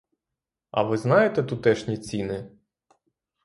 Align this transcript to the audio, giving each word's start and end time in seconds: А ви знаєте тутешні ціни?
А 0.71 0.83
ви 0.83 0.97
знаєте 0.97 1.43
тутешні 1.43 1.97
ціни? 1.97 2.51